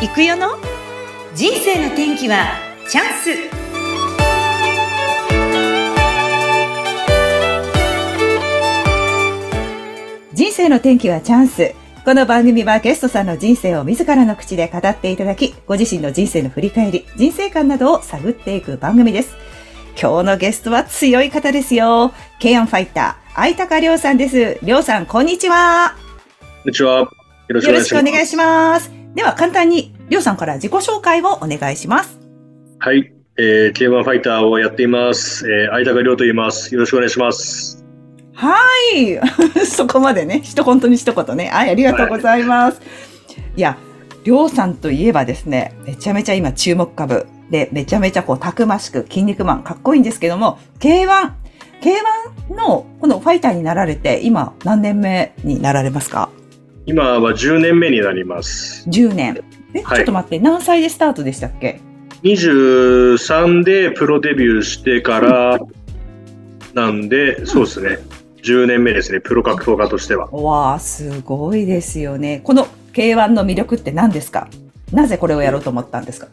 [0.00, 0.50] 行くよの？
[1.34, 2.52] 人生の天気は
[2.88, 3.30] チャンス
[10.32, 11.74] 人生の天気はチャンス。
[12.04, 19.34] この番組はゲストさんの人生を自らの口で語っていただき、ご自身の人生の振り返り、人生観などを探っていく番組です。
[20.00, 22.12] 今日のゲストは強い方ですよ。
[22.38, 24.60] ケアンファイター、相高亮さんです。
[24.62, 25.96] 亮さん、こんにちは。
[26.62, 27.00] こんにちは。
[27.00, 27.10] よ
[27.48, 28.97] ろしくお願いします。
[29.18, 32.20] では、簡単に、亮さんから自己紹介をお願いします。
[32.78, 33.12] はい。
[33.36, 35.50] えー、K1 ファイターをやっています。
[35.50, 36.72] えー、相高亮と言います。
[36.72, 37.84] よろしくお願いします。
[38.32, 38.56] は
[38.94, 39.18] い。
[39.66, 41.48] そこまでね、一本当に一言ね。
[41.48, 42.80] はい、ありがとうございます。
[43.56, 43.76] い、や、
[44.22, 51.32] りょうさんといえばですね、めちゃめちゃ今注目株で、めちゃめちゃこう、たくましく、筋肉マン、かっこいいんですけども、K1、
[51.82, 56.28] K1 のこのファイターになられて、今何年目になられますか？
[56.88, 58.88] 今は10年目になります。
[58.88, 59.44] ?10 年。
[59.74, 61.82] え、はいちょっと待って、何歳でスタートでしたっけ
[62.22, 65.58] ？23でプロデビューしてから
[66.72, 67.98] なんで、そうですね。
[68.42, 69.20] 10年目ですね。
[69.20, 70.30] プロ格闘家としては。
[70.30, 72.40] わあ、すごいですよね。
[72.42, 74.48] この K1 の魅力って何ですか？
[74.90, 76.28] なぜこれをやろうと思ったんですか？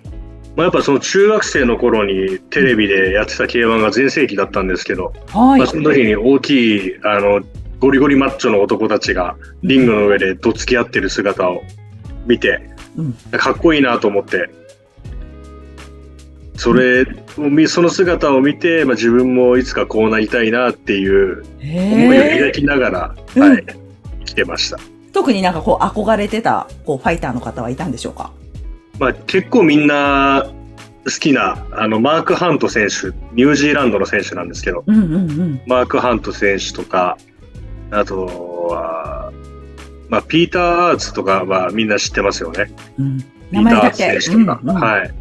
[0.55, 5.59] まあ、やっぱその中学生の頃にテレビでやってた K1 が全盛期だったんですけど、はい。
[5.59, 7.41] まあ、その時に大きい、あの、
[7.79, 11.61] ゴリゴリマッチョの男たちがリングの上でどつき合ってる姿を
[12.25, 12.61] 見て、
[12.97, 13.13] うん。
[13.31, 14.49] かっこいいなと思って、
[16.55, 17.05] それ
[17.67, 23.41] その姿を見て、まあ、自分もいつかこうなりたいなっていう思いをへー描きながら、うん。
[23.41, 23.65] はい、
[24.19, 24.79] 生きてました。
[25.11, 28.31] 特になんかこう憧れてたこうファイターの方はいたんでしょうか？
[28.99, 30.49] まあ、結構みんな
[31.03, 35.61] 好きな、あの、マーク・ハント選手、ニュージーランドの選手なんですけど、うんうんうん。
[35.67, 37.17] マーク・ハント選手とか、
[37.91, 38.25] あと
[38.69, 39.31] は、
[40.09, 42.71] まあ、ピーター・アーツとかはみんな知ってますよね。
[42.97, 43.19] うん、
[43.51, 44.21] ピーター・アーツ名前だけ。
[44.21, 44.59] 選手とか。
[44.63, 45.13] うんうんはい。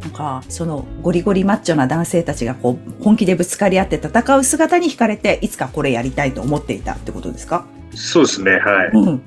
[0.00, 7.66] なんかそのゴリゴリマッチョな男性たちがこう本気でぶつかり合って戦う姿に惹かれていつかこれやりたいと思っていたってことですか？
[7.94, 8.52] そうですね。
[8.52, 8.90] はい。
[8.94, 9.22] うん。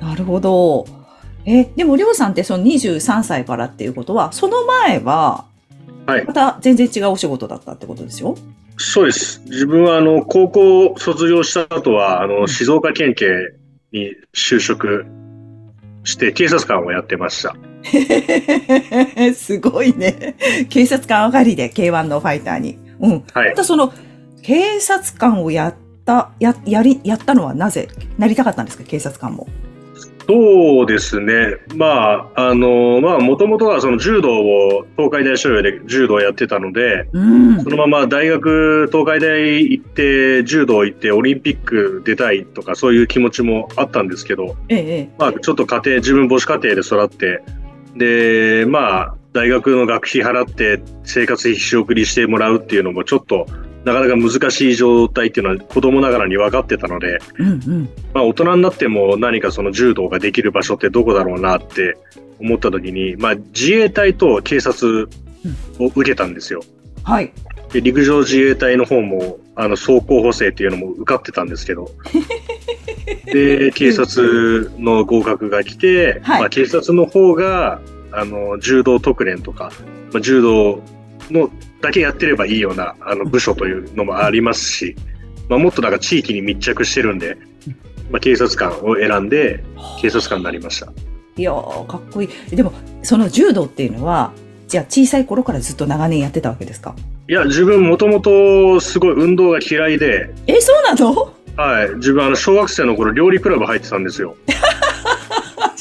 [0.00, 0.86] なるほど。
[1.44, 5.44] え、でもりょうさんってその23歳からっていうことは、その前は、
[6.06, 8.34] はいまた全然違うお仕事だったってことですよ？
[8.78, 9.40] そうです。
[9.46, 13.26] 自分は、あの、高校卒業した後は、あの、静岡県警
[13.92, 15.06] に就職
[16.04, 17.54] して、警察官をやってました。
[19.34, 20.36] すごいね。
[20.68, 22.78] 警察官上がりで K1 のファイターに。
[23.00, 23.10] うん。
[23.32, 23.56] はいま。
[23.56, 23.92] たその、
[24.42, 27.88] 警察官をやった、や、やり、やったのはなぜ？
[28.18, 28.84] なりたかったんですか？
[28.84, 29.46] 警察官も。
[30.26, 31.56] そうですね。
[31.74, 37.70] まあ、あの、まあ、もともとはその柔道を東海大商業で柔道をやってたので、うんそ。
[37.70, 45.10] のまま大学、東海大行って、柔道行って、オリンピック出たいとか、そういう気持ちもあったんですけど、ええ、ええ。
[45.18, 47.42] まあ、ちょっと家庭、自分母子家庭で育って、
[47.96, 53.46] で、まあ、大学の学費払って生活費仕送りしてもらうっていうのもちょっと
[53.84, 57.88] なかなか難しい状態っていうのは子供ながらに分かってたので、うんうん。
[58.14, 61.96] まあ大人になっても何かその柔道ができる場所ってどこだろうなって
[62.40, 65.08] 思った時に、まあ自衛隊と警察
[65.78, 66.62] を受けたんですよ。
[67.02, 67.32] はい。
[67.72, 71.90] で陸上自衛隊の方もあの総候補生っていうのも受かってたんですけど
[73.24, 77.80] で警察の合格が来て、はいまあ、警察の方が
[78.12, 79.72] あの柔道特練とか、
[80.12, 80.82] まあ、柔道
[81.30, 81.50] の
[81.82, 84.96] だけやってればいいようなあの部署というのもありますし、
[85.48, 87.36] まあ、もっとなんか地域に密着してるんで、
[88.10, 89.62] まあ、警察官を選んで
[90.00, 90.90] 警察官になりました。
[91.36, 92.56] いやー、かっこいい。
[92.56, 92.72] でも、
[93.02, 94.32] その柔道っていうのは、
[94.68, 96.94] じゃあ小さい頃からずっと長年やってたわけですか？
[97.28, 101.32] いや自分もともとすごい運動が嫌いで、え、そうなの？
[101.56, 104.36] はい、自分あの小学生の頃料理クラブ入ってたんですよ。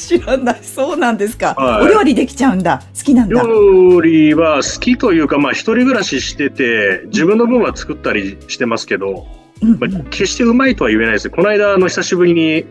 [0.07, 0.59] 知らない。
[0.63, 1.53] そうなんですか。
[1.57, 2.81] はいお料理できちゃうんだ。
[2.97, 3.41] 好きなんだ。
[3.43, 9.27] 料理は好きというか、まあ、一人暮らししてて、自分の分は作ったりしてますけど、
[9.61, 11.29] うんまあ、決してうまいとは言えないです。
[11.29, 12.65] この間、あの、久しぶりに、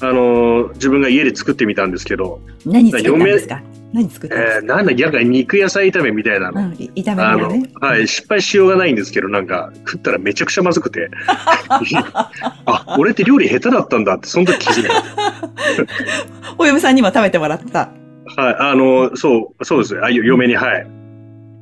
[0.00, 3.62] あの、自分が家で作ってみたんですけど、何作ったんですか？
[3.92, 6.68] 何作ったんですえー、なんだ、なんか肉野菜炒めみたいなか、の。
[6.68, 11.10] うん、い炒めあね。、はい、失敗しようがないんですけど、なんか、食ったらめちゃくちゃまずくて。
[11.26, 14.92] あ、俺って料理下手だったんだって、その時気づいた。
[16.58, 17.90] お嫁さんにも食べてもらった。
[18.36, 20.04] はい、あの、そう、そうです。
[20.04, 20.86] あ、よ嫁に、はい。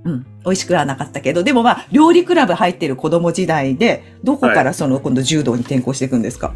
[0.04, 0.26] うん。
[0.44, 6.52] 美味しくはなかったけど、でもまあ、料理クラブ入ってる子供時代で、どこからその今度柔道に転向していくんですか、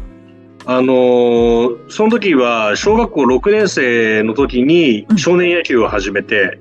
[0.65, 6.57] あのーその時は小学校6年生の時にうん少年野球を始めて、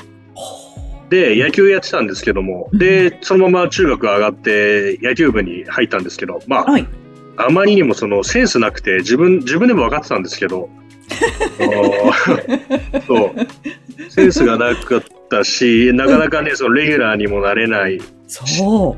[1.12, 6.88] で、野球やってたんですけども、で、そのまま中学上がって野球部に入ったんですけど、まあ、はい。
[7.37, 10.70] あまりにもそのセンスなくて自分、自分でも分かってたんですけど、
[13.06, 14.10] そう。
[14.10, 18.00] センスがなかったし、なかなかね、そのレギュラーにもなれない。
[18.26, 18.96] そ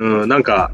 [0.00, 0.04] う。
[0.04, 0.72] うん、なんか、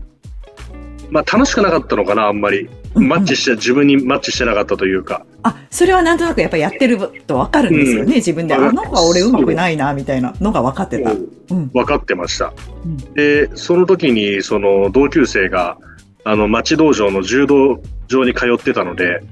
[1.11, 2.61] まあ楽しくなかったのかな、あんまり。
[2.61, 5.25] うんうんマッチして、自分にマッチしてなかったというか。
[5.45, 8.55] あ、それはなんとなくやっぱやってるとわかるんですよね、自分で。
[8.55, 11.13] あ、うんなんか俺うまくないな、みたいなのが分かってた。
[11.13, 11.69] うん。
[11.69, 12.53] 分かってました。
[12.85, 15.79] うんで、その時に、その同級生が、
[16.25, 19.23] あの、町道場の柔道場に通ってたので、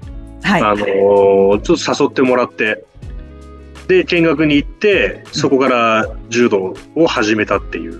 [0.42, 0.62] はい。
[0.62, 2.84] あのーちょっと誘ってもらって、
[3.88, 7.98] で、見学に行って、そこから柔道を始めたっていう流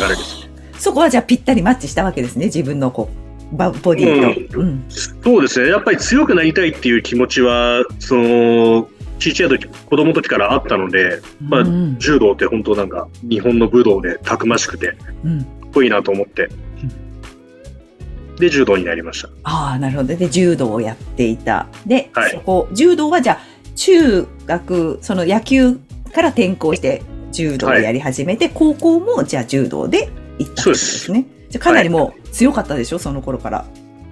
[0.00, 0.45] れです。
[0.78, 3.08] そこはじゃあぴったりマッチしたわけですね、自分のこ
[3.52, 4.60] う、バボディと。
[4.60, 4.84] うん。
[4.88, 5.70] そうですね。
[5.70, 8.88] やっぱり強くなりたいっていう気持ちは、その、
[9.18, 15.40] ちっちゃい時、子供の時からあったので、まあうん柔道って本当なんか、日本の武道でたくましくて、うん。
[15.40, 16.48] かっこいいなと思って、
[18.38, 19.28] で、柔道になりました。
[19.44, 20.14] ああ、なるほど。
[20.14, 21.68] で、柔道をやっていた。
[21.86, 23.38] で、はいそこ、柔道はじゃあ、
[23.76, 25.74] 中学、その野球
[26.12, 27.02] から転校して
[27.32, 31.26] 柔道をやり始めて、高校もじゃあ柔道で行ったってことですね。
[31.50, 33.64] じゃあかなりもう強かったでしょ、その頃から。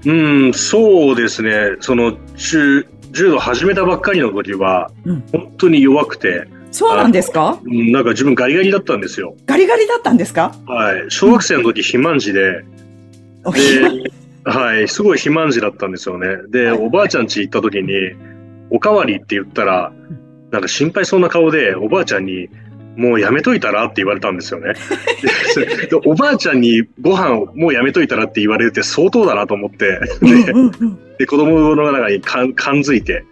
[0.06, 0.12] う
[0.48, 1.76] ん、そうですね。
[1.80, 7.58] その、中、柔道始めたばっかりの時は、うん本当に弱くて、そうなんですか？
[7.64, 9.36] うんなんか自分ガリガリだったんですよ。
[9.46, 10.54] ガリガリだったんですか？
[10.66, 11.04] はい。
[11.08, 12.64] 小学生の時肥満児で、
[13.44, 13.60] おで、
[14.44, 16.26] はい、すごい肥満児だったんですよね。
[16.50, 17.92] で、はいおばあちゃん家行った時に、
[18.70, 19.92] おかわりって言ったら、
[20.50, 22.48] なんか心配そうな顔で、おばあちゃんに、
[22.96, 24.74] もうやめといたらって言われたんですよね。
[26.06, 33.24] おばあちゃんにご飯をもうやめといたらって言われるって相当だなと思って、で、うんうんうんで子供の中に感感づいて、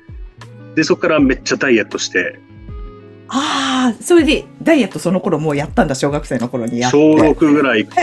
[0.77, 2.39] で、そこからめっちゃダイエットして、
[3.29, 6.97] ああ、それでダイエットその頃もうやったんだ、小学生の頃にやって。
[6.97, 7.97] 小6ぐらいか。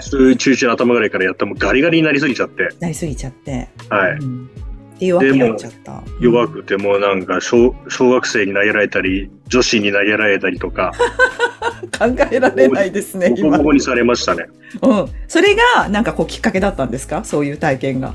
[0.00, 3.68] 中中1の頭ぐらいからやったらもうガリガリになりすぎちゃって、なりすぎちゃって。
[3.88, 4.12] はい。
[4.12, 4.50] うん
[5.00, 6.02] っていうわけになっちゃった。
[6.20, 10.92] 弱くてもうなんか小小学生に投げられたり女子に投げられたりとか
[11.98, 13.64] 考えられないですね、今ボコボ。
[13.70, 14.44] コにされましたね
[14.82, 15.06] うん。
[15.26, 17.24] それが、なんかこうきっかけだったんですか？
[17.24, 18.12] そういう体験が。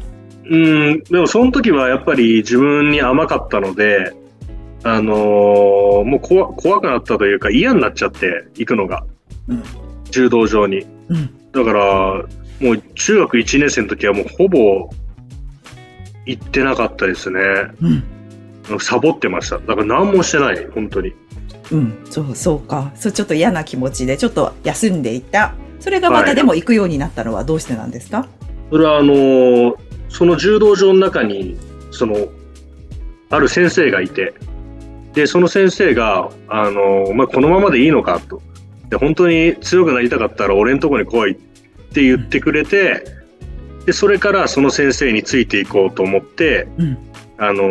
[0.47, 4.13] うんでもその時はやっぱり自分に甘かったので
[4.83, 9.03] あのーもう怖怖くなったというか嫌になっちゃって行くのが、
[9.47, 9.63] うん
[10.11, 11.29] 柔道場にうん。
[11.51, 12.23] だから
[12.61, 14.87] もう中学1年生の時はもうほぼ
[16.25, 17.39] 行ってなかったですね
[17.81, 18.79] うん。
[18.79, 21.13] サボってましただから何もしてない本当に
[21.71, 22.05] うん。
[22.09, 22.91] そう、そうか。
[22.95, 25.55] そう、ちょっと嫌な気持ちで、ちょっと休んでいた。
[25.79, 28.27] それがまはいたでも行くようになったのはどうしてなんですか、
[28.71, 29.75] それはあのー
[30.09, 31.57] その柔道場の中に
[31.91, 32.15] その
[33.29, 34.33] ある先生がいて
[35.13, 38.41] でその先生があのーまあ、このままでいいのかと
[38.89, 41.35] で本当に強くなりたかったら俺のとこに来いっ
[41.93, 43.03] て言ってくれて
[43.85, 46.97] でそれからその先生についていこうと思って、うん
[47.37, 47.63] あの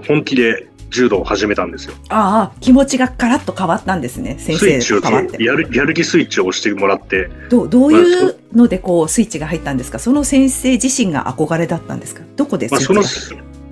[0.00, 1.94] ー本気で柔道を始めたんですよ。
[2.08, 4.36] ああ、気持ちがガラッと変わったんですね。
[4.38, 5.00] 先スイッチを。
[5.38, 9.98] やるやる気スイッチを押してもらってどうどういうのでこうスイッチが入ったんですか？
[9.98, 12.22] その先生自身が憧れだったんですか？
[12.36, 13.02] どこでまあ、その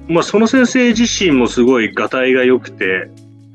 [0.09, 3.11] まあ、その先生自身もすごいがたいが良くて、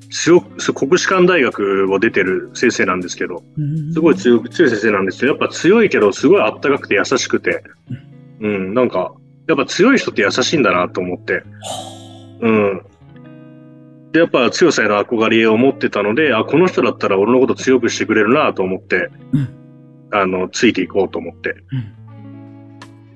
[0.09, 5.31] 強く、国士舘大学を出てる先生なんですけど、うんすごい強い強い先生なんですよ。
[5.31, 7.63] やっぱ強いけど、すごいあったかくて優しくて、
[8.41, 9.13] うん、なんか、
[9.47, 11.43] やっぱ強い人って優しいんだなと思って、
[12.41, 12.81] うん。
[14.11, 19.49] で、やっぱ強さへの憧れを持ってたので、あ、この人だったら俺のこと強くしてくれるなと思って、うん
[20.13, 22.01] あの、ついていこうと思って、うん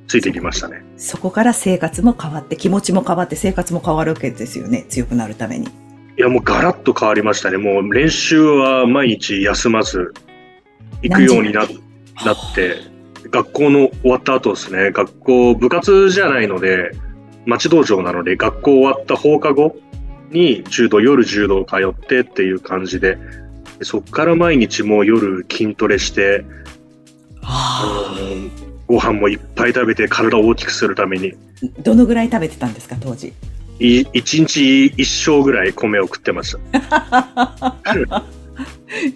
[0.08, 0.84] ついていきましたね。
[0.98, 5.66] そこから生活も変わって気持ちも変わって生活も変わるわけですよね強くなるために。
[5.66, 5.70] い
[6.18, 7.58] や、もうガラッと変わりましたね。
[7.58, 10.14] もう練習は毎日休まず
[11.02, 11.62] 行くようにな
[12.24, 12.78] なって、
[13.32, 16.92] 学校の終わった後ですね、学校、部活じゃないので、
[17.46, 19.76] 町道場なので、学校終わった放課後
[20.32, 23.18] に柔道、夜柔道通ってっていう感じで、
[23.82, 26.46] そっから毎日もう夜筋トレして、
[28.88, 31.38] ご飯もいっぱい食べて体を大きくするために、ー
[31.82, 33.34] どのぐらい食べてたんですか当時？
[33.80, 37.76] い一日一升ぐらい米を食ってました。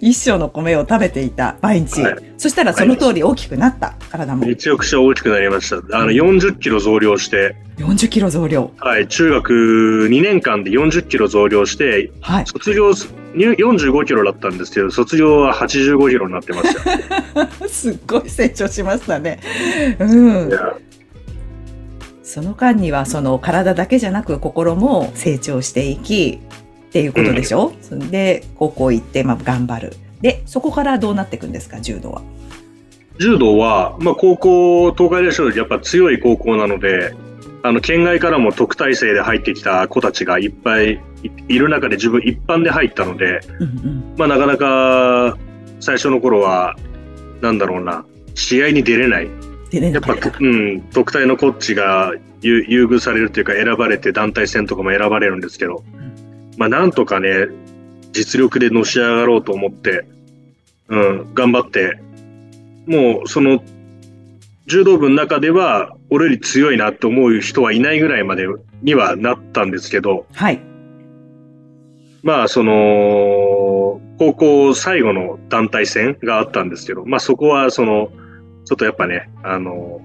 [0.00, 2.16] 一升の米を食べていた毎日、はい。
[2.36, 4.46] そしたらその通り大きくなった体も。
[4.46, 5.76] めちゃくちゃ大きくなりました。
[5.96, 8.70] あの、40キロ増量して、40キロ増量。
[8.78, 12.46] はい、中学2年間で40キロ増量して、はい。
[12.46, 17.48] 卒業す、入45キロだったんですけど、卒業は85キロになってました。
[17.68, 19.40] すっごい成長しましたね。
[19.98, 20.50] うん。
[22.22, 26.38] その間にはその体だけじゃなく心も成長していき
[26.90, 29.92] っていうことでしょ、そんで高校行ってまあ頑張る。
[30.20, 31.80] でそこからどうなっていくんですか？
[31.80, 32.20] 柔道は。
[33.18, 37.14] 柔道は、まあ、高校、東海大将やっぱ強い高校なので、
[37.62, 41.00] あの、県外からも特待生で入ってきた子たちがいっぱいい
[41.48, 44.14] いる中で自分一般で入ったので、うんうん。
[44.16, 45.38] まあなかなか
[45.80, 46.76] 最初の頃は、
[47.40, 48.04] なんだろうな、
[48.34, 49.28] 試合に出れない。
[49.70, 55.84] やっぱ、うん、特待のコーチが優優遇されるというか選ばれて団体戦とかも選ばれるんですけど、
[56.60, 57.46] まあなんとかね、
[58.12, 60.04] 実力でのし上がろうと思って、
[60.88, 61.98] うん、頑張って、
[62.86, 63.64] もうその
[64.66, 68.46] 柔道部の中では俺より強いなって思う人はいないぐらいまで
[68.82, 70.60] にはなったんですけど、はい。
[72.22, 78.10] まあその、高校最後の団体戦があったんですけど、まあそこはその、
[78.66, 80.02] ちょっとやっぱね、あの、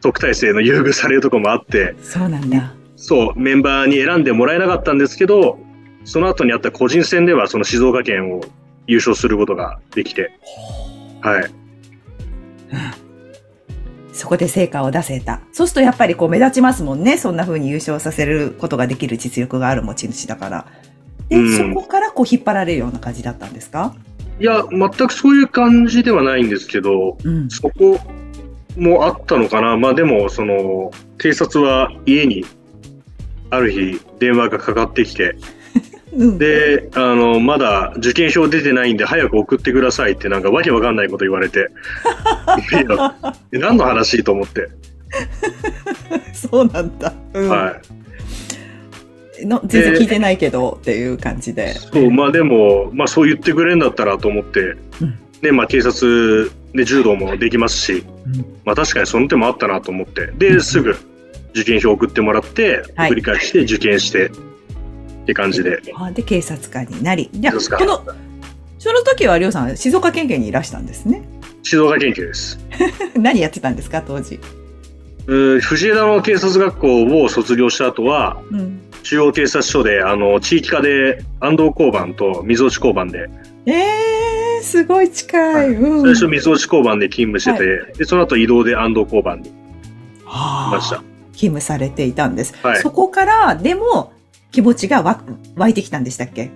[0.00, 2.72] 特待生の優遇されるとこもあって、そうなんだ。
[2.96, 5.58] そう、メンバーに選んでもらえなかったんですけど、
[6.04, 8.42] その後にあった個人戦ではその静岡県を
[8.86, 10.32] 優勝することができて、
[11.20, 11.50] はい。
[14.12, 15.40] そこで成果を出せた。
[15.52, 17.16] そうするとやっぱりこう目立ちますもんね。
[17.16, 20.66] そんな風に優勝させることができる実力がある持ち主だから。
[21.28, 23.94] で、うんそこからこう引っ張られるような感じだったんですか？
[24.40, 27.48] いや、全くそういう感じではないんですけど、うん。
[27.48, 27.98] そこ
[28.76, 29.76] もあったのかな。
[29.76, 32.44] まあでも、その、警察は家に
[33.50, 35.36] ある日電話がかかってきて、
[36.14, 41.70] うん、で、あの、まだ受験票出てないんで早く送ってくださいってなんかわけわかんないこと言われて、
[42.72, 43.14] いや、
[43.52, 44.68] え何の話と思って、
[46.32, 47.12] そうなんだ。
[47.34, 47.48] うん。
[47.48, 47.76] は
[49.40, 49.46] い。
[49.46, 51.74] の全然聞いてないけど、っていう感じで。
[51.74, 54.60] そう、まあでも、まあそう言ってくれんだったらと思って、
[55.00, 55.18] うん。
[55.42, 58.44] ね、まあ警察で柔道もできますし、うん。
[58.64, 60.96] まあ確かにその手もあったなと思って、で、すぐ
[61.54, 63.08] 受験票送ってもらって、はい。
[63.10, 64.30] 送り返して受験して、
[65.22, 65.80] って感じで。
[65.94, 67.30] あで、警察官になり。
[67.32, 68.04] じゃこの、
[68.78, 71.22] その時はりょうさん、静岡県警にいらしたんですね。
[71.62, 72.58] 静岡県警です。
[73.14, 74.40] 何やってたんですか、当時。
[75.26, 78.80] うん藤枝の警察学校を卒業した後は、うん。
[79.04, 83.28] 中央警察署で、あの、地域課で安藤交番と水落交番で、
[83.66, 85.68] えー、すごい近い。
[85.68, 86.02] うん。
[86.02, 89.52] 最初水落交番で勤務してて、で、その後移動で安藤交番にい
[90.24, 90.96] はあました。
[91.32, 92.54] 勤務されていたんです。
[92.62, 94.11] はいそこから、でも、
[94.52, 95.20] 気持ちがわ
[95.56, 96.50] 湧いてきたんでしたっけ？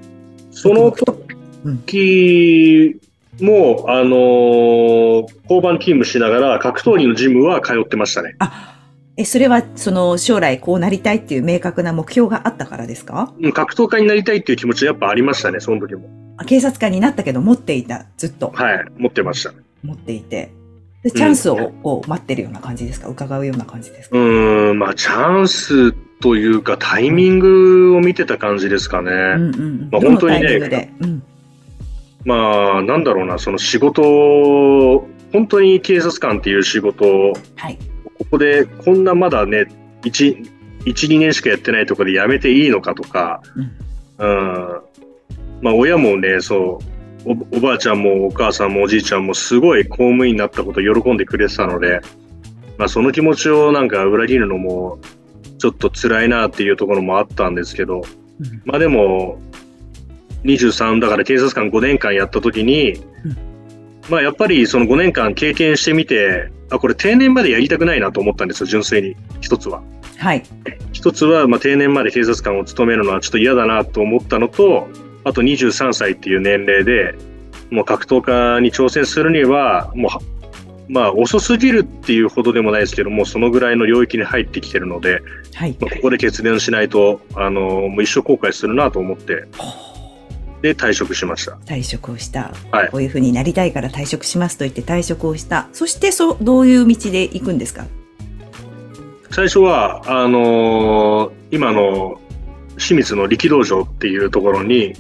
[0.53, 3.01] その時
[3.41, 8.37] も、あのー交番勤務しながら格闘技のジムは通ってましたね。
[9.17, 13.33] え、それは、その、将来こうなりたいっていう明確な目標があったからですか？
[13.41, 16.09] うん格闘家になりたいっていう気持ちやっぱありましたね、その時も。
[16.37, 18.05] あ警察官になったけど持っていた。
[18.19, 19.55] ずっとはい、持ってました。
[19.83, 20.53] 持っていて。
[21.03, 23.09] でチャンスをこう待ってるような感じですか？
[23.09, 24.19] 伺うような感じですか？
[24.19, 29.11] うーん、まあ、チャンスというか、タイミングを見てた感じですかね。
[29.11, 29.89] うんうんうん。
[29.91, 30.95] まあ本当にね。
[31.01, 31.23] うん。
[32.25, 34.03] まあ、なんだろうな、その仕事、
[35.33, 37.79] 本当に警察官っていう仕事を、はい。
[38.19, 39.67] ここでこんなまだね、
[40.03, 40.51] 1、
[40.85, 43.87] 1、2年しかやってないところで辞めていいのかとか、うん
[44.19, 44.81] うん。
[45.63, 46.81] まあ、親もね、そ
[47.27, 52.01] う、おおばあちゃんもお母さんもおじいちゃんもすごい公務員になったことを喜んでくれてたので、
[52.79, 54.99] まあ、その気持ちをなんか裏切るのも、
[55.59, 58.03] ちょっと辛いなっていうところもあったんですけど、
[58.41, 59.39] うんまあでも、
[60.45, 62.99] 23だから警察官5年間やった時に、う
[63.29, 63.47] ん
[64.09, 69.17] まあやっぱりその5年間経験してみて、あ、これ定年までやりたくないなと思ったんですよ、純粋に。
[69.41, 69.83] 一つは。
[70.19, 70.43] はい。
[70.93, 74.89] 一つは、まあ、定年まで警察官を務めるのはちょっと嫌だなと思ったのと、
[75.25, 77.15] あと23歳っていう年齢で、
[77.71, 80.21] もう格闘家に挑戦するには、もうは、
[80.89, 85.23] まあ遅すぎるっていうほどでもないですけども、そのぐらいの領域に入ってきてるので、
[85.55, 85.77] はい。
[85.81, 89.45] まあ、ここで決断しないと、あの、もう一生後悔するなと思って、
[90.63, 91.53] で、退職しました。
[91.67, 92.53] 退職をした。
[92.71, 95.69] はいこういうふうになりたいから退職しますと言って退職をした。
[95.73, 97.87] そして、そう、どういう道で行くんですか？
[99.31, 102.21] 最初は、あのー今の
[102.79, 104.95] 清水の力道場っていうところに、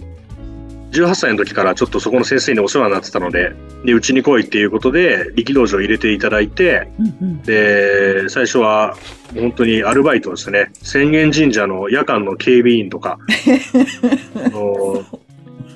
[0.92, 7.42] 18歳の時からちょっとそこの先生にお世話になってたので、で、うちに来いっていうことで、力道場入れていただいて、うんうん。
[7.42, 8.96] で、最初は
[9.34, 10.70] 本当にアルバイトですね。
[10.82, 13.18] 浅間神社の夜間の警備員とか、
[14.36, 15.04] あの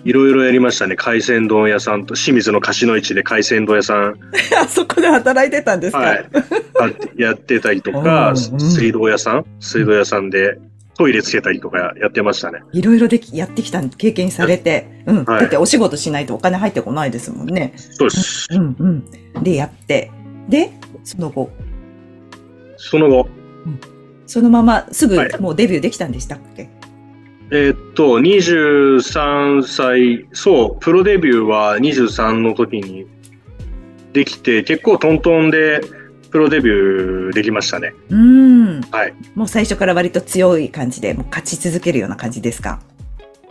[0.04, 0.96] いろいろやりましたね。
[0.96, 4.14] 海鮮丼屋さんと、清水の貸しの市で海鮮丼屋さん、
[4.58, 6.26] あそこで働いてたんですか、はい、
[6.80, 10.58] あやってたりとうか、水道屋さん、水道屋さんで
[11.00, 12.62] トイレつけたりとかやってましたね。
[12.72, 15.24] いろいろできやってきた経験されて、うん。
[15.24, 17.72] はいだってお仕事しないとお金入ってこないですもんね。
[17.74, 18.48] そうです。
[18.50, 19.42] うんうん。
[19.42, 20.10] で、やって。
[20.50, 20.70] で、
[21.02, 21.50] その後、
[22.76, 23.28] その後、
[24.26, 26.68] そのまますぐはいもうデビューできたんでしたっけ、
[27.50, 33.06] えーっと、23歳、そう、プロデビューは23の時に
[34.12, 35.80] できて、結構トントンで、
[36.30, 37.92] プロデビューできましたね。
[38.08, 38.80] うん。
[38.90, 39.14] はい。
[39.34, 42.80] もう最初から割と強い感じで、もう勝ち続けるような感じですか？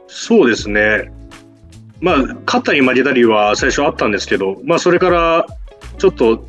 [0.08, 1.12] そうですね。
[2.02, 5.46] まあ、勝ったり負けたりは最初あったんですけど、まあ、それから、
[5.98, 6.48] ちょっと、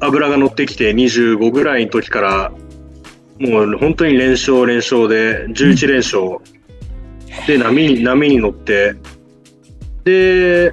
[0.00, 2.52] 油が乗ってきて、25ぐらいの時から、
[3.38, 6.38] もう本当に連勝連勝で、11連勝。
[7.46, 8.94] で、波に、波に乗って、
[10.04, 10.72] で、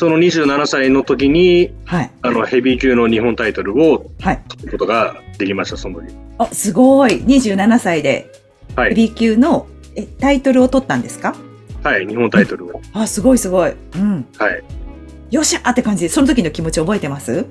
[0.00, 2.10] その27歳の時に、はい。
[2.22, 4.42] あの、ヘビー級の日本タイトルをはい。
[4.48, 6.14] 取ることができました、その時。
[6.38, 7.16] あ、すごい。
[7.16, 8.32] 27歳で
[8.76, 8.94] はい。
[8.94, 11.36] B 級のえタイトルを取ったんですか？
[11.82, 12.80] はい、日本タイトルを。
[12.94, 13.74] あ、すごいすごい。
[13.94, 14.26] うん。
[14.38, 14.64] はい。
[15.30, 17.44] よっしゃーって感じで、その時の気持ち覚えてます？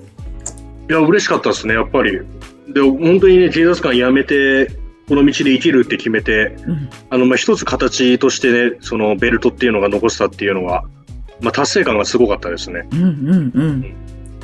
[0.89, 2.13] いや、嬉しかったですね、やっぱり。
[2.73, 4.71] で、本当にね、警察官辞めて、
[5.07, 6.89] この道で生きるって決めて、うん。
[7.11, 10.85] あの、まあ、一つ形としてね、そのベルトっていうのが残したっていうのは、
[11.41, 12.87] まあ、達成感がすごかったですね。
[12.91, 13.95] うんうんうん。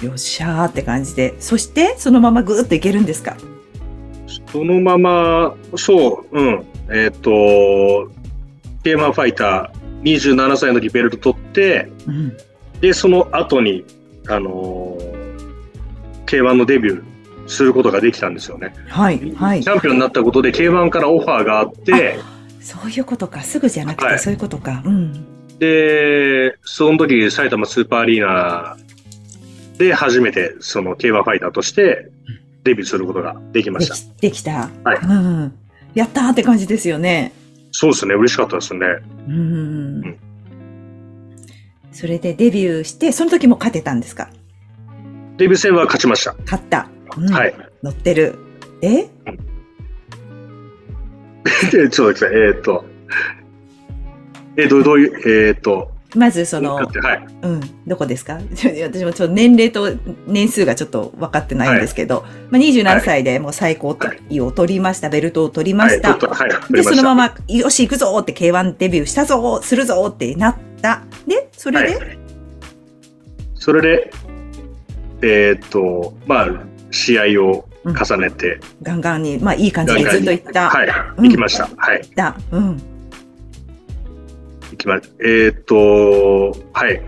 [0.02, 1.36] よっしゃーって感じで。
[1.40, 3.38] そして、そのままぐーっといけるんですか？
[4.52, 8.10] そのまま、そう、うん、えっ、と、
[8.84, 12.38] テーマファイター、27歳の時ベルト取って、うん。
[12.82, 13.84] で、その後に、
[14.28, 17.04] あのー、K1 のデビュー
[17.48, 18.74] することができたんですよね。
[18.88, 19.70] はい、はいチ。
[19.70, 22.20] ャンピオンになったことで K1 からオファーがあって、
[22.62, 23.42] そういうことか。
[23.42, 24.82] すぐじゃなくて、はいそういうことか。
[24.86, 25.35] うん。
[25.60, 28.78] で、その時埼玉スーパーアリーナ
[29.78, 32.10] で初めてその競馬ファイターとして
[32.64, 33.96] デビューすることができました。
[34.22, 34.70] できた。
[34.84, 35.54] はいうん。
[35.94, 37.32] やったーって感じですよね。
[37.72, 38.86] そうですね、嬉しかったですね。
[39.28, 40.18] うんうん。
[41.92, 44.30] それでデビューして、その時も勝てたんですか？
[45.38, 46.36] デビュー戦は勝ちました。
[46.46, 46.90] 勝った。
[47.18, 47.54] うんはい。
[47.84, 48.36] 乗ってる。
[48.82, 49.06] え？
[51.72, 52.30] でちょっと待ってください。
[52.34, 52.86] えーっと、
[54.58, 56.88] えー、どうどういう、えーっと、まずそのはい。
[57.42, 58.40] うん、どこですか？
[58.56, 59.90] 私もちょっと年齢と
[60.28, 63.98] 年数がちょっと分かってないんですけど、まあ、27歳でもう最高
[64.30, 66.18] 位を取りました、ベルトを取りまはい、した。
[66.70, 66.84] で。
[66.84, 71.02] そのまま、よし、行くぞって K1 デビューしたぞするぞってなった。
[71.28, 72.18] で、それで、はい。
[73.56, 74.12] それで、
[75.22, 76.50] えーっと、まあ、
[76.92, 80.70] 試合を重ねて、ガンガンに、まあいい感じでずっと行った。
[80.70, 80.88] はい、
[81.18, 81.68] うん行きました。
[81.76, 82.00] はい。
[82.04, 82.36] 行った。
[82.52, 82.82] うん。
[84.86, 87.02] 行きまえーっと、はい。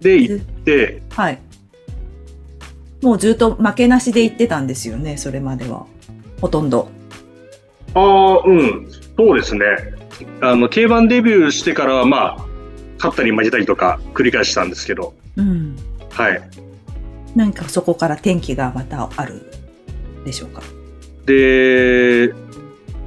[0.00, 1.40] で、行って、はい。
[3.02, 5.86] もうずっと負けなしで行ってたんですよね、それまでは。
[6.40, 6.88] ほとんど。
[7.94, 9.64] ああ、うん、そうですね。
[10.40, 12.46] あの、競馬デビューしてからは、まあ、
[12.98, 15.76] 勝ったり負けたりとか繰り返したんですけど、うん。
[16.10, 16.42] はい。
[17.34, 19.42] なんかそこから転機がまたある
[20.24, 20.62] でしょうか？
[21.26, 22.32] で、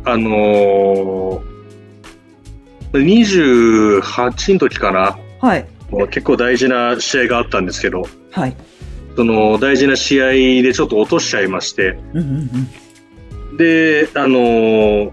[0.03, 1.41] あのー、
[2.93, 5.65] 28の時かな、はい。
[5.89, 8.55] もう結構大事な試合があったんですけど、はい。
[9.15, 12.49] その大事な試合でちょっと落としちゃいまして、うんうん
[13.51, 13.57] うん。
[13.57, 15.11] で、あのー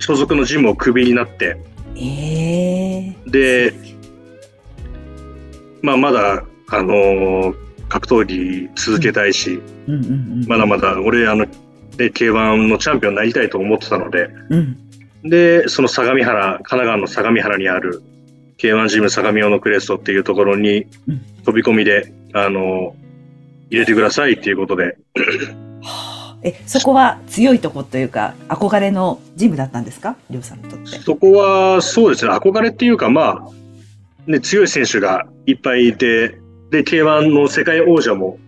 [0.00, 1.56] 所属のジムをクビになって、
[1.96, 3.72] ええで、
[5.80, 7.54] まあ、まだ、あのー
[7.88, 10.46] 格闘技続けたいし、うんうんうん。
[10.46, 11.46] まだまだ俺、あの、
[11.96, 14.76] で、K1 のチャンピオンになりたいと思ってたので、うん。
[15.24, 18.02] で、その相模原、神奈川の相模原にある
[18.58, 21.20] K1 ジム相模用のクレストっていうところにうん。
[21.44, 22.94] 飛び込みで、あの
[23.70, 24.96] 入れてくださいっていうことで、
[25.82, 26.38] はあ。
[26.42, 30.16] え、そこは強いとこというか、憧れのジムだったんですか？
[30.30, 30.86] りょうさんにとって。
[30.98, 36.38] そこはそうですね、憧れっていうか、まあ、ね、強い選手がいっぱいいて、
[36.70, 38.38] で、K1 の世界王者も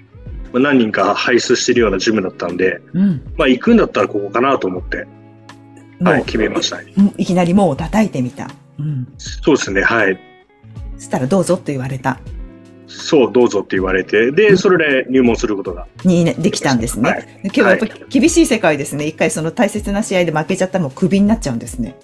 [0.52, 3.34] まあ何人か輩出してるようなジムだったんで、うん。
[3.36, 5.06] まあ、行くんだったらここかなと思って、
[6.00, 6.92] はい、決めましたね。
[6.96, 8.50] うんいきなりもう叩いてみた。
[8.78, 9.08] うん。
[9.18, 10.18] そうですね、はい。
[10.96, 12.18] そしたらどうぞと言われた。
[12.86, 15.86] そう、どうぞって言われて、で、それで入門することが。
[16.04, 17.10] にねできたんですね。
[17.10, 19.06] はい今日はやっぱり厳しい世界ですね。
[19.06, 21.96] 一回その大切な試合で負けちゃったらもうクビになっちゃうんですね。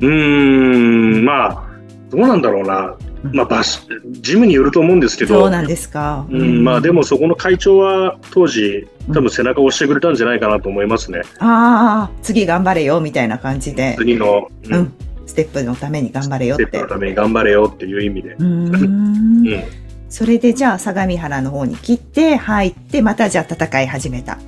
[0.00, 1.70] うーん、まあ、
[2.10, 2.96] どうなんだろうな。
[3.22, 3.80] まあ、場所、
[4.12, 6.26] ジムによると思うんですけど、そうなんですか。
[6.30, 11.20] うん、まあでもそこの会長は当時、多分背中を押してくれたんじゃないかなと思いますね。
[11.38, 13.94] ああ、次頑張れよ、みたいな感じで。
[13.98, 14.92] 次の、ううんん。
[15.26, 16.64] ステップのために頑張れよって。
[16.64, 18.30] ステップのために頑張れよっていう意味で。
[18.30, 19.64] うーんうん。
[20.08, 24.38] それでじゃあ相模原の方に切って入ってまたじゃあ戦い始めた。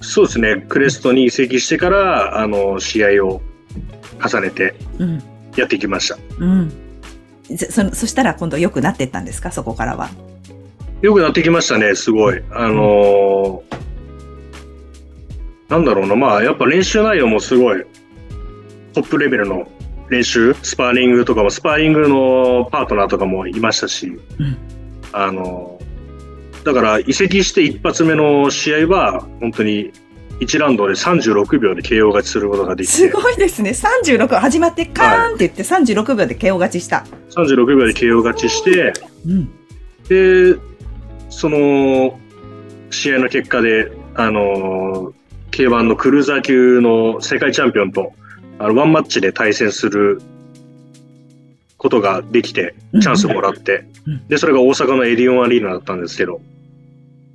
[0.00, 3.42] そうですね、クレストに移籍してから、あの、試合を
[4.26, 5.22] 重ねてうん。
[5.56, 6.18] やってきました。
[6.38, 6.72] うん。
[7.56, 9.50] そそそしたら今度良くなってったんですか？
[9.52, 10.10] そこからは。
[11.02, 12.42] よくなってきましたね、すごい。
[12.50, 13.80] あのー
[15.68, 17.84] なんだろうな、まあ、やっぱ練習内容もすごい、
[18.92, 19.68] トップレベルの
[20.08, 24.08] 練習、スパーリングとかも、スパーリングのパートナーとかもいましたし、
[24.38, 24.56] うん。
[25.12, 29.92] あのーだから移籍して一発目の試合は、本当に
[30.40, 33.70] 1ラウンドで36秒で KO 勝ちすることができすて、ごいですね。
[33.70, 37.04] 36、始まってカーンって言って36秒で KO 勝ちした。
[37.30, 38.92] 36秒で KO 勝ちして、
[39.26, 39.50] うん。
[40.08, 40.58] で、
[41.28, 42.18] その
[42.90, 45.12] 試合の結果で、あの、
[45.50, 48.12] K1 のクルーザー級の世界チャンピオンと、
[48.58, 50.20] あのワンマッチで対戦する
[51.76, 53.84] ことができて、チャンスもらって。
[54.06, 56.40] うん、で、それが大阪のエディオンアリーナだったんですけど、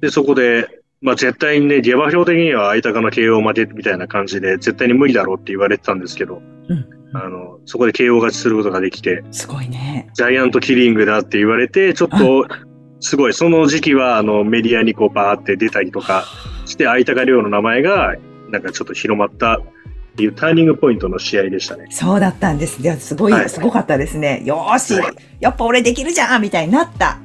[0.01, 10.09] で、そこで、まあ絶対にね、下馬評的には相高の KO 負けみたいな感じで、絶対に無理だろうって言われてたんですけど、うんあの、そこで KO 勝ちすることができて、すごいね。
[10.15, 12.47] ジャイアントキリングだって言われて、ちょっと、
[12.99, 16.25] すごい、その時期は、あの、メディアにこう、バーって出たりとか
[16.65, 18.15] して、相高亮の名前が、
[18.49, 19.61] なんかちょっと広まったっ
[20.17, 21.87] ていうターニングポイントの試合でしたね。
[21.91, 22.81] そうだったんです。
[22.81, 24.41] いや、すごい、はいすごかったですね。
[24.43, 27.19] よーしはい、やっぱ俺できるじゃんみたいになった。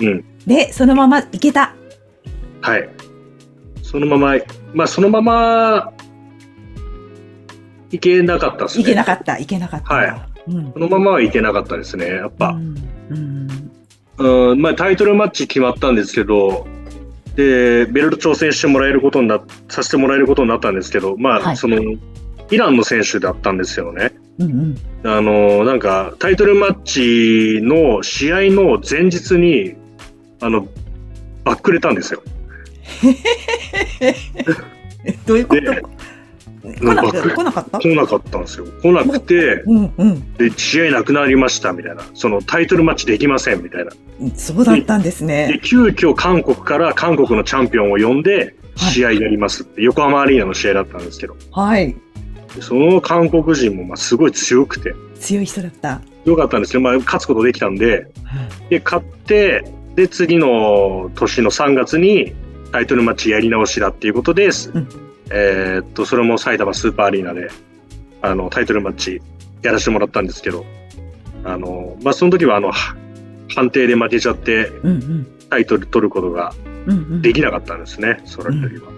[0.00, 0.24] うん。
[0.46, 1.74] で、そのままいけた。
[2.60, 2.88] はい。
[3.96, 4.34] そのまま、
[4.74, 5.92] まあ、そのまま、
[7.90, 8.82] いけなかったですね。
[8.82, 9.94] いけなかった、いけなかった。
[9.94, 12.08] はうんそのままはいけなかったですね。
[12.08, 12.76] やっぱ、うん
[13.08, 16.66] うんうん、まあ、タイトルマッチ決まったんですけど、
[17.36, 21.80] で、ベルト挑戦してもらえることにな、させてもらえることになったんですけど、まあ、はいその、
[22.50, 24.12] イランの選手だったんですよね。
[24.38, 29.74] うんうんあの、なんか、タイトルマッチの試合の前日に、
[30.42, 30.68] あの、
[31.44, 32.22] バックれたんですよ。
[34.00, 34.14] え
[35.26, 35.60] どういうこと？
[35.60, 35.82] で
[36.74, 37.22] 来なかった？
[37.22, 37.78] なんか来なかった？
[37.78, 38.66] 来なかったんですよ。
[38.82, 42.02] 来なくて、うんうんで、試合なくなりました、みたいな。
[42.14, 43.92] その、タイトルマッチできません、みたいな。
[44.34, 51.94] そうだったんですでね。、急遽韓国から韓国のチャンピオンを呼んで、試合やりますって、横浜アリーナの試合だったんですけど、はい。
[52.54, 56.00] でその韓国人もまあすごい強くて、強い人だった。
[56.24, 58.06] 強かったんですけど、まあ、勝つことできたんで、
[58.70, 59.62] で、勝って、
[59.94, 62.34] で、次の年の3月に
[62.72, 64.70] タイトルマッチやり直しだっていうことです。
[64.74, 64.88] うん
[65.30, 67.50] えーっと、それも埼玉スーパーアリーナで、
[68.22, 69.20] あの、タイトルマッチ
[69.62, 70.64] やらせてもらったんですけど、
[71.44, 72.96] あの、まあ、その時は、あの、は
[73.54, 76.52] 判定で負けちゃって、うんうんタイトル取ることが
[76.86, 78.90] うんうんできなかったんですね、その時は。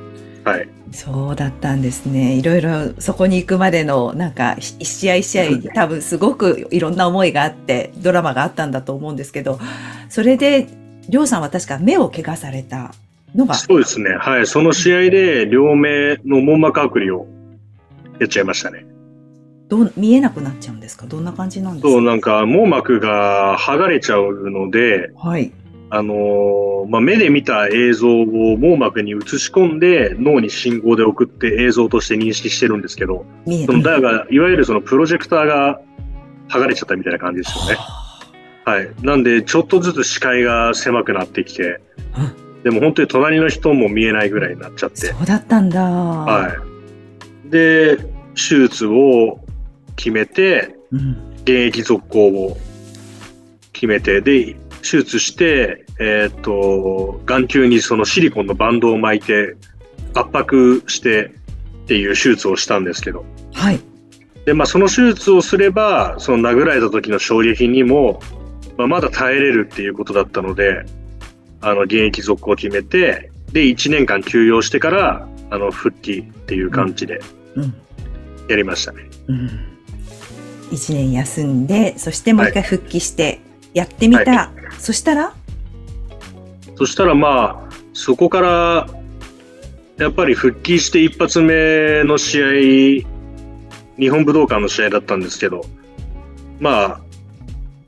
[0.50, 0.68] はい。
[0.92, 2.36] そうだったんですね。
[2.36, 9.60] いろいろそこに行くまでのなんかひ一試合一試合多分すごくいろんな思いがあってドラマがあったんだと思うんですけど、
[10.08, 10.68] それで
[11.10, 12.94] りょうさんは確か目を怪我された
[13.34, 14.10] のが、そうですね。
[14.10, 14.46] はい。
[14.46, 17.26] その試合で両目の網膜剥離を
[18.18, 18.86] やっちゃいましたね。
[19.68, 21.06] どう見えなくなっちゃうんですか？
[21.06, 21.88] どんな感じなんですか？
[21.90, 25.52] そう、なんか網膜が剥がれちゃうので、はい。
[25.90, 28.26] あのーまあ、目で見た映像を
[28.58, 35.80] 網膜に映し込んで脳に信号で送って映像として認識してるんですけど、見えそのだからいわゆるそのプロジェクターが
[36.48, 37.78] 剥がれちゃったみたいな感じですよね。
[38.64, 38.90] はい。
[39.00, 41.80] なんで、ちょっとずつ視界が狭くなってきて、
[42.64, 45.82] でも本当に隣の人も見えないぐらいになっちゃって、そうだったんだ。
[45.82, 46.52] は
[47.46, 47.50] い。
[47.50, 47.96] で、
[48.34, 49.40] 手術を
[49.96, 52.58] 決めて、うん現役続行を
[53.72, 59.56] 決めて、で、手術して、えーっと、眼球にそのシリコンのバンドを巻いて、
[60.14, 61.32] 圧迫して
[61.84, 63.80] っていう手術をしたんですけど、はい。
[64.44, 68.20] で、まあ、その手術をすれば、その殴られた時の衝撃にも、
[68.76, 70.84] まあ、まだ耐えれるっていうことだったので、
[71.60, 77.20] あの、現役続行を決めて、で、1年間休養してから、あの、復帰っていう感じで
[77.54, 77.74] うん。
[78.48, 79.04] やりましたね。
[79.26, 79.50] うん。
[80.70, 83.40] 一年休んで、そしてもう一回復帰して
[83.74, 84.30] やってみた。
[84.30, 85.34] はそしたら？
[86.76, 88.86] そしたらまあ、そこから、
[89.96, 93.08] やっぱり復帰して一発目の試合、
[93.98, 95.64] 日本武道館の試合だったんですけど、
[96.60, 97.00] まあ、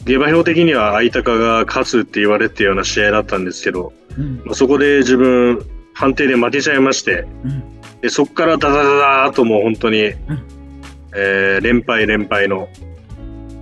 [0.05, 4.43] 下馬評的には相高が勝つって言われてるような試合だったんですけど、うん。
[4.45, 7.81] まあそこで自分、判定で負けちゃいまして、うん。
[8.01, 12.69] でそこからダダダダーっともう本当に、えー連敗連敗の、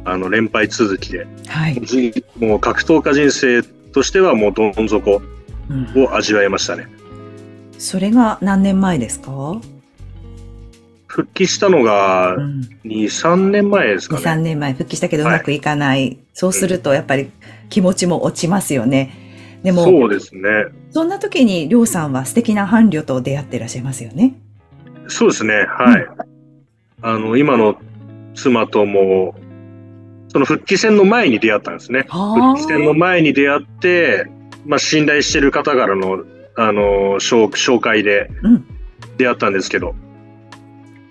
[0.04, 1.80] あの、連敗続きで、はい。
[1.82, 5.22] じもう格闘家人生としてはもうどん底
[5.70, 6.04] うん。
[6.04, 6.86] を味わいましたね。
[7.78, 9.60] それが何年前ですか、
[11.08, 14.42] 復帰したのがうん、2、3年前ですか2、3ね。
[14.42, 16.18] 年前復帰したけどうまくいかない。
[16.34, 17.30] そうするとやっぱり
[17.70, 19.10] 気持ちも落ちますよね。
[19.62, 20.42] でも、そうですね。
[20.90, 24.34] そんな時にりょうさんは素敵な伴侶と出会っていらっしゃいますよね。
[25.08, 25.54] そうですね。
[25.68, 26.06] はい。
[27.02, 27.80] あの、今の
[28.34, 29.34] 妻とも、
[30.28, 32.06] その復帰戦の前に出会ったんですね。
[32.08, 34.26] 復帰戦の前に出会って、
[34.66, 36.22] まあ、信頼してる方からの、
[36.56, 36.82] あの、
[37.18, 38.64] 紹紹介でうん
[39.16, 39.94] 出会ったんですけど、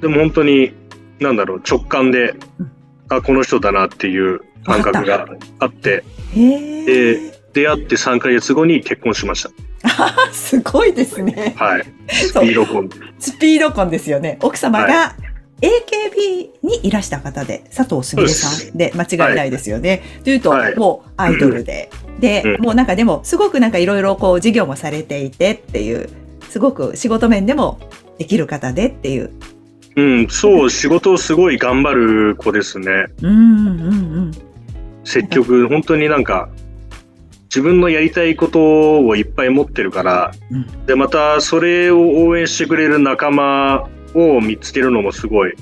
[0.01, 0.73] でも本当に、
[1.19, 2.71] なんだろう、直感でうん、
[3.09, 5.27] あ、この人だなっていう感覚が
[5.59, 6.03] あって。
[6.33, 9.47] で出会って3ヶ月後に結婚しまし
[9.83, 11.55] あ すごいですね。
[11.57, 11.65] た。
[11.65, 11.85] はい。
[12.09, 12.89] スピード婚。
[13.19, 14.37] スピード婚ですよね。
[14.41, 15.15] 奥様が
[15.61, 20.03] AKB にいらした方で、佐藤すみれさんで間違いないですよね。
[20.23, 21.89] というと、はいもうアイドルで。
[22.19, 26.09] で、うんもうなんかでも、すごくなんかいろいろこう事業もされていてっていう、
[26.49, 27.79] すごく仕事面でも
[28.19, 29.31] できる方でっていう。
[29.97, 31.93] うん、そう、仕事をすごい頑張
[32.29, 33.07] る子ですね。
[33.23, 34.31] うんうんうん。
[35.03, 36.49] 積極、本当になんか、
[37.45, 45.55] 自分のやりたいことをいっぱい持ってるから、うんで、またそれを応援してくれる仲間を見つけるのもすごい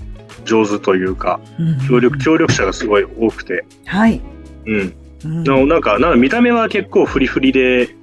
[0.44, 1.40] 上手というか、
[1.88, 4.22] 協力、協力者がすごい多くて、はい。
[4.66, 4.96] うん。
[5.24, 7.96] うんななんか、なんか見た目は結構フリフリで、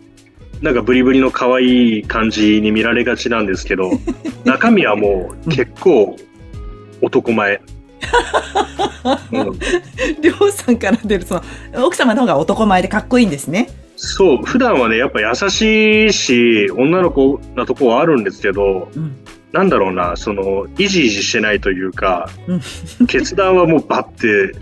[0.62, 3.90] なんかブリブリの可愛い感じに見られがちなんですけど、
[4.44, 6.16] 中身はもう結構
[7.01, 7.61] 男前。
[9.33, 9.59] うん、
[10.20, 13.68] りょうさんから出る、その、奥様の方が男前でかっこいいんですね。
[13.96, 19.16] そう、普段はね、やっぱ優しいし、女の子なとこはあるんですけど、うん。
[19.53, 22.55] なんだろうな、その、いじいじしてないというか、う
[23.03, 24.59] ん決断はもうバッて、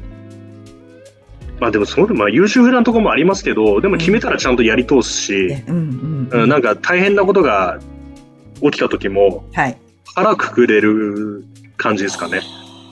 [1.60, 6.42] まあでもそうでも、まあ優秀不断なところもありますけど、でも決めたらちゃんとやり通すし、でうんうん。
[6.42, 7.78] うん、なんか大変なことが
[8.62, 9.76] 起きた時もはい。
[10.14, 11.44] 腹くくれる
[11.76, 12.40] 感じですかね。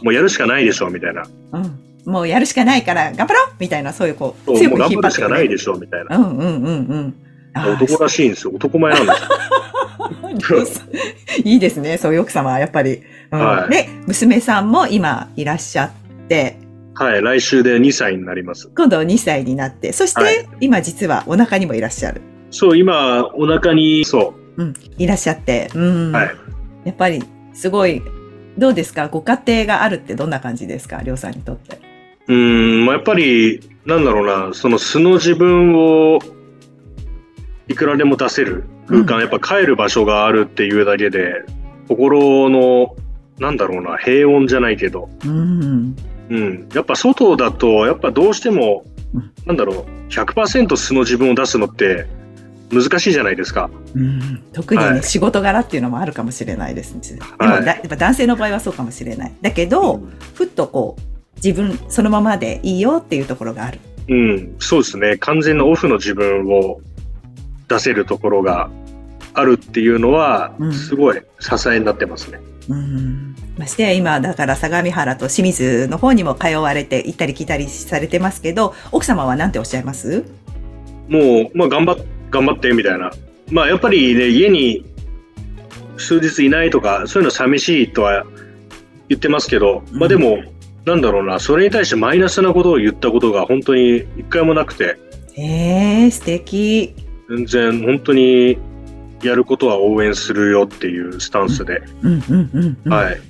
[0.02, 1.26] もうやるしかないでしょ、みたいな。
[1.52, 2.12] うん。
[2.12, 5.56] もうやるしかないから頑張ろうみたいな、そういうこう、そうもう頑張るしかないで。
[5.56, 6.16] でしょ、みたいな。
[6.16, 7.14] うんうんうんうん。
[7.54, 8.52] 男らしいんですよ。
[8.54, 9.12] 男前なんで
[10.36, 10.58] すよ。
[11.44, 13.02] いいですね、そういう奥様はやっぱり。
[13.30, 15.90] うんはいで、娘さんも今いらっしゃっ
[16.28, 16.57] て、
[16.98, 18.68] はい、来週で2歳になります。
[18.76, 22.20] 今度2歳になって、そして、はい今実はお腹にもいらっしゃる。
[22.50, 26.08] そう、今、お腹に、そうん、いらっしゃって、うん。
[26.10, 26.30] う、はい。
[26.84, 27.22] やっぱり、
[27.54, 28.02] すごい、
[28.56, 29.06] どうですか？
[29.08, 31.00] ご家庭があるってどんな感じですか？
[31.04, 31.78] りょうさんにとって。
[32.26, 32.34] うー
[32.82, 36.18] ん、まあ、やっぱり、なんだろうな、その素の自分を、
[37.68, 41.44] いくらでも出せる空間、うんやっぱ帰る場所があるっていうだけで、
[41.86, 42.96] 心の、
[43.38, 45.94] なんだろうな、平穏じゃないけど、うん。
[46.30, 46.68] うん。
[46.74, 52.06] やっぱ外だと、やっぱどうしてもうん、なんだろう、100%素の自分を出すのって
[52.70, 53.70] 難しいじゃないですか。
[53.94, 56.94] うん、特にね、はい仕事柄っていうのもあるかもしれないです。
[56.94, 59.32] でも、はやっぱ男性の場合はそうかもしれない。
[59.40, 60.02] だけど、
[60.34, 61.02] ふっとこう、
[61.36, 63.78] 自分そのままでいいよっていうところがある。
[64.08, 65.16] うん、そうですね。
[65.18, 66.80] 完全なオフの自分を
[67.68, 68.70] 出せるところが
[69.34, 72.40] あるっていうのはうん、すごい支えになってますね。
[72.68, 73.36] うん。
[73.58, 80.24] ましてや今、だから相模原と清水の方にも通われて行ったり来たりされてますけど、奥様は何ておっしゃいます？
[81.08, 83.10] もう、まあ、頑張っ、頑張って、みたいな。
[83.50, 84.84] まあ、やっぱりね、家に
[85.96, 88.24] 数日いないとか、そういうの寂しいとは
[89.08, 90.42] 言ってますけど、まあでも、
[90.84, 94.98] なんだろうな、それに対してマイナスなことを言ったことが本当に一回もなくて、
[95.36, 96.94] えー、素敵。
[97.28, 98.58] 全然本当に
[99.22, 102.92] やることは応援するよっていうスタンスで、うんうんうん、うん。
[102.92, 103.20] はい。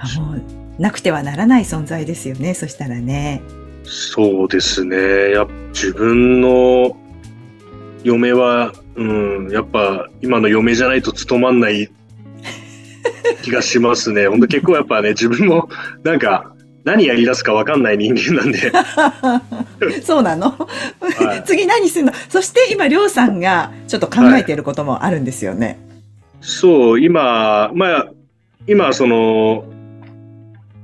[0.00, 0.42] あもう、
[0.78, 2.54] なくてはならない存在ですよね。
[2.54, 3.42] そしたらね。
[3.84, 5.30] そうですね。
[5.32, 6.96] やっぱ自分の
[8.02, 11.90] 嫁は、うん、やっぱ今の嫁じゃないと務まんない
[13.42, 14.26] 気がしますね。
[14.28, 15.68] 本当結構やっぱね、自分も
[16.02, 16.52] なんか
[16.84, 18.72] 何やり出すかわかんない人間なんで、
[20.02, 22.12] そうなの、はい次何するの？
[22.28, 25.78] そして今、りょうさんがちょっと考えていることもあるんですよね。
[26.40, 28.08] そう、今、まあ、
[28.66, 29.64] 今その、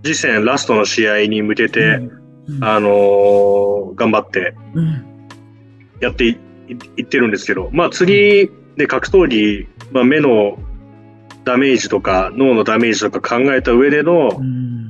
[0.07, 2.01] 次戦ラストの試合に向けて、
[2.49, 5.29] うん、あのー頑張ってうん。
[6.01, 6.37] やっていい
[6.99, 10.59] いってるんですけど、まあ次で格闘技、まあ、目の
[11.45, 14.87] ダメージとか脳のダメージとか考えた上での、うん。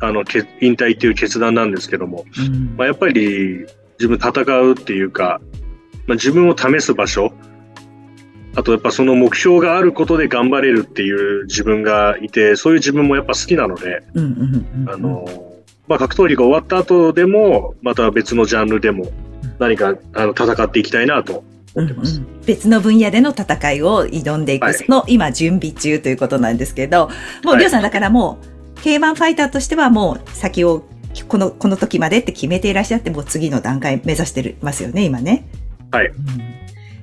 [0.00, 2.74] あのけ引退っていう決断なんですけども、うん。
[2.76, 3.64] まあ、やっぱり
[4.00, 5.40] 自分戦うっていうか、
[6.08, 7.32] まあ、自分を試す場所
[8.54, 15.24] あとやっぱその目標があることで頑張れるっていう自分がいてそういう自分もやっぱ好きなので、あの
[15.88, 19.10] まあ、格闘技が終わった後でもまた別のジャンルでも
[19.58, 22.18] 何かあの戦っていきたいなと思ってます。
[22.18, 22.40] うんうん。
[22.44, 24.74] 別の分野での戦いを挑んでいく、はい。
[24.74, 27.08] その今準備中ということなんですけど、
[27.44, 27.58] もうはい。
[27.58, 28.38] りょうさんだからも
[28.76, 30.84] う K1 ファイターとしてはもう先を
[31.28, 35.46] この、この時までって決めていらっしゃって、もう次の段階目指してますよね、今ね。
[35.90, 36.06] はい。
[36.06, 36.51] うん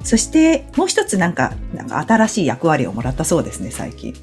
[0.03, 4.13] そして、もう一つなんか、なんか新しい役割をもらったそうですね、最近。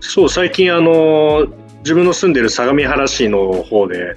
[0.00, 1.46] そう、最近あの、
[1.80, 4.16] 自分の住んでる相模原市の方で、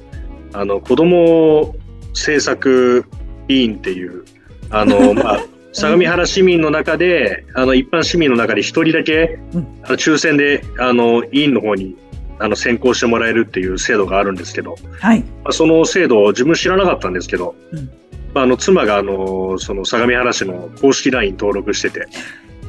[0.54, 1.76] あの、子供
[2.10, 3.06] 政策
[3.48, 4.26] 委員っていう、
[4.70, 5.44] あの、 まあ、
[5.74, 11.96] 相模原市民の中で、あの、一般市民の中で一人だけ、うんあの抽選で、あの、委員の方に、
[12.40, 15.20] あの、選考してもらえるっていう制度があるんですけど、はい。
[15.20, 17.90] まあその制度を自分知らなかったんですけど、うん
[18.34, 22.08] まあ、あの妻があのその相模原市の公式 LINE 登録してて。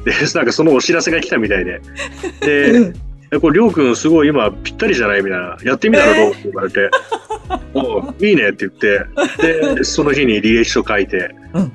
[0.03, 1.81] でなんかそのお知らせが来たみたいで。
[2.41, 2.93] で、うん。
[3.31, 5.57] えこれ、りょうくんすごい今ぴったりじゃないみたいな。
[5.63, 6.31] やってみたらどう？
[6.31, 6.89] って言われて。
[7.73, 9.05] おういいねって言って、
[9.75, 11.71] で、 その日に履歴書書いて、うん。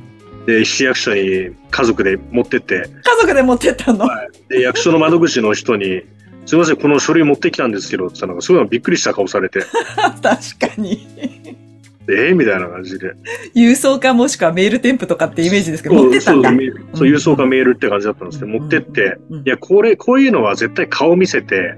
[0.47, 4.09] で、市役所に家族で持ってって、家族で持ってったの？
[4.49, 6.03] で、役所の窓口の人に、
[6.47, 9.61] すいません、この書類持ってきたんですけど、って言ったのが、すごいびっくりした顔されて、
[10.23, 11.68] 確かに。
[12.11, 13.15] えー、みたいな感じで。
[13.55, 16.51] 郵送かもしくはメール添付とかってイメージですけど、持ってったんだ。
[16.51, 18.61] そうそうそう、郵送かメールって感じだったんですけど、うん。
[18.61, 19.39] 持ってって、うん。
[19.41, 21.77] いや、これ、こういうのは絶対顔見せて、ん。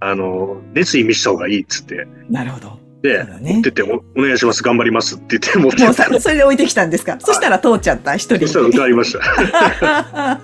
[0.00, 2.85] あの、熱意見した方がいいっつって、なるほど。
[3.02, 3.54] で、ね。
[3.54, 7.18] 持ってってお、お願いします、頑張りますって言って持ってもうったさ、それで置いてきたんですか？
[7.20, 10.40] そしたら通っちゃった、一人そしたら受かりました。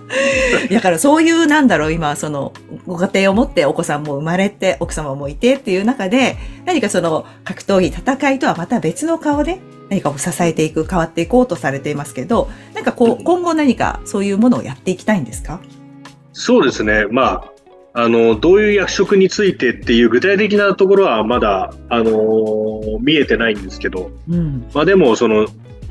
[0.71, 2.53] だからそういう、なんだろう、今、その、
[2.87, 6.37] ご家庭を持ってお子さんも生まれて、奥様もいてっていう中で、
[6.67, 15.61] 何かその、格闘技、戦いとはまた別の顔で、何かを支えていく、変わっていこうとされていますけど、なんかこう、今後何かそういうものをやっていきたいんですか？
[16.33, 17.07] そうですね。
[17.11, 17.52] まあ、
[17.95, 24.67] あの、どういう役職についてっていう具体的なところはまだ、あのー見えてないんですけど、うん。
[24.75, 25.47] まあでも、その、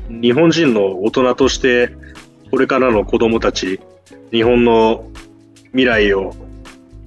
[0.08, 1.94] 日本人の大人として、
[2.50, 3.80] これからの子供たち、
[4.30, 5.04] 日本の
[5.70, 6.34] 未来を、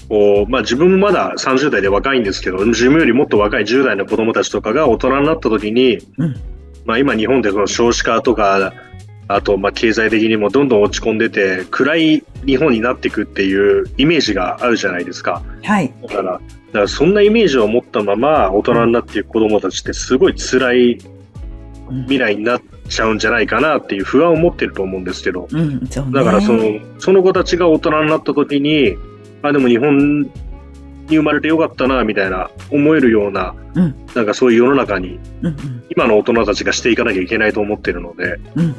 [0.10, 6.36] こう、まあ自分もまだ30代で若いんですけど、自分よりもっと若い10代の子供たちとかが大人になった時に、うん
[6.86, 8.74] まあ今日本でその少子化とか、
[9.28, 15.42] あとまあ経済的にもどんどん落ち込んでて、暗い日本になっていくっていうイメージがあるじゃないですか。
[15.64, 15.94] はい。
[16.04, 16.40] だから、だか
[16.80, 21.00] らそんなイメージを持ったまま大人になっていく子供たちってすごい辛い
[21.90, 25.90] うん未来になっちゃうんじゃないかなっていう不安を持ってると思うんですけど、うん、ね。
[26.12, 26.64] だからその、
[27.00, 28.96] その子たちが大人になった時に、
[29.42, 30.30] あ、でも日本
[31.10, 38.76] に生まれてよかったな、みたいな思えるような、うんなんかそういう世の中にうん、うん、今の大人たちがしていかなきゃいけないと思ってるので、うん、うん。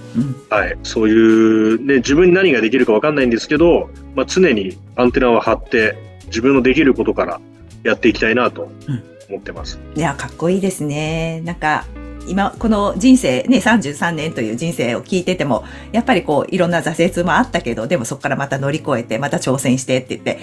[0.49, 7.41] はい、そういう、ね、自分に何ができるかわかんないんですけど、まあ、常にアンテナを張って自分のできることから
[7.85, 9.79] やっていきたいなとうん思ってます。
[9.95, 11.41] いや、かっこいいですね。
[11.45, 11.85] なんか、
[12.29, 20.39] 今、この人生、ね、33年という人生を聞いてても、やっぱりこう、いろんな挫折もあったけど、でもそこからまた乗り越えて、また挑戦してって言って、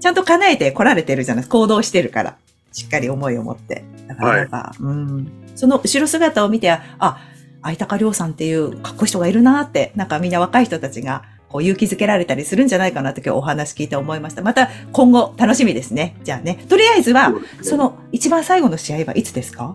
[0.00, 1.58] ちゃんと叶えて来られてるじゃないですか。
[1.58, 2.36] 行動してるから。
[2.72, 3.84] しっかり思いを持って。
[4.06, 5.32] だからなんか、うん。
[5.56, 7.18] その後ろ姿を見て、あ、
[7.62, 14.42] 相高亮さんっていうかっこいい人がいるなって、なんかみんな若い人たちが、こう勇気づけられたりするんじゃないかなって今日お話聞いて思いました。
[14.42, 16.14] また今後楽しみですね。
[16.22, 16.62] じゃあね。
[16.68, 17.32] とりあえずは、
[17.62, 19.74] その一番最後の試合はいつですか？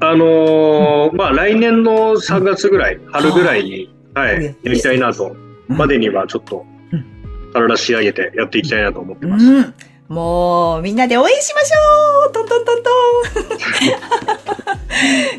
[0.00, 5.36] あのーまあ来年の3月ぐらい、春ぐらいに、はい、うんやりたいなと、
[5.68, 6.73] うんまでにはちょっとうん
[7.54, 9.62] 体仕上げてやっていきたいなと思ってます。
[9.62, 9.74] ん。
[10.08, 12.90] もう、みんなで応援しましょうトントントント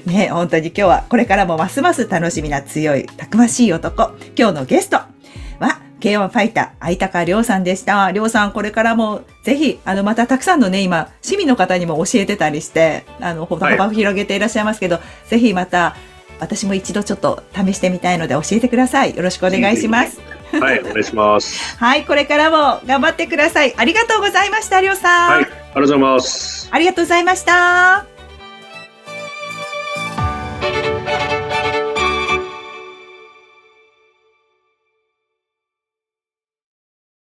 [0.08, 4.12] ン ね、本当に今日はこれからもますます楽しみな強い、たくましい男。
[4.38, 8.12] 今日のゲストは、K1 ファイター、相高亮さんでした。
[8.12, 15.00] 亮さん、これからもぜひ、あの、またたくさんのね、今、市民の方にも教えてたりして、あの、ほ幅を広げていらっしゃいますけど、
[15.30, 15.96] ぜひまた、
[16.40, 19.16] 私も一度ちょっと試してみたいので教えてください。
[19.16, 20.35] よろしくお願いします。
[20.52, 21.76] はい、お願いします。
[21.78, 23.74] はい、これからも頑張ってください。
[23.76, 25.32] ありがとうございました、りょうさん。
[25.32, 26.70] はい、ありがとうございます。
[26.72, 28.15] ありがとうございました。